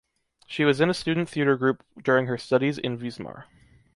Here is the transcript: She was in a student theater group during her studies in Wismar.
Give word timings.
She 0.47 0.63
was 0.65 0.81
in 0.81 0.89
a 0.89 0.95
student 0.95 1.29
theater 1.29 1.55
group 1.55 1.83
during 2.01 2.25
her 2.25 2.35
studies 2.35 2.79
in 2.79 2.97
Wismar. 2.97 3.45